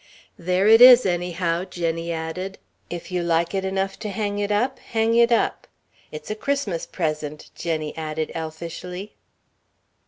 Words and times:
"There 0.39 0.67
it 0.67 0.81
is, 0.81 1.05
anyhow," 1.05 1.63
Jenny 1.65 2.11
added. 2.11 2.57
"If 2.89 3.11
you 3.11 3.21
like 3.21 3.53
it 3.53 3.63
enough 3.63 3.99
to 3.99 4.09
hang 4.09 4.39
it 4.39 4.51
up, 4.51 4.79
hang 4.79 5.13
it 5.13 5.31
up. 5.31 5.67
It's 6.11 6.31
a 6.31 6.35
Christmas 6.35 6.87
present!" 6.87 7.51
Jenny 7.53 7.93
laughed 7.95 8.31
elfishly. 8.33 9.11